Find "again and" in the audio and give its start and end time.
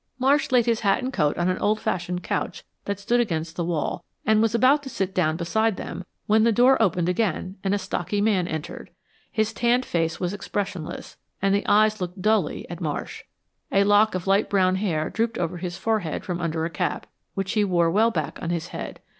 7.07-7.75